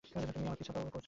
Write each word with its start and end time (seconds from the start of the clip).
তুই 0.03 0.13
আমার 0.37 0.55
পিঁছা 0.57 0.73
তো 0.73 0.79
করছিস 0.79 0.87
না? 0.87 0.99